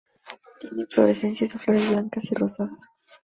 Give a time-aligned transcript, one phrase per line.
[0.59, 2.89] Tiene inflorescencias de flores blancas y rosadas.